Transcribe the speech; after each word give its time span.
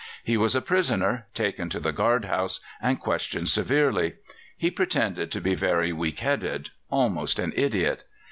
He 0.23 0.35
was 0.35 0.55
a 0.55 0.63
prisoner, 0.63 1.27
taken 1.35 1.69
to 1.69 1.79
the 1.79 1.91
guard 1.91 2.25
house, 2.25 2.59
and 2.81 2.99
questioned 2.99 3.49
severely. 3.49 4.13
He 4.57 4.71
pretended 4.71 5.29
to 5.29 5.39
be 5.41 5.53
very 5.53 5.93
weak 5.93 6.21
headed, 6.21 6.71
almost 6.89 7.37
an 7.37 7.53
idiot. 7.55 8.03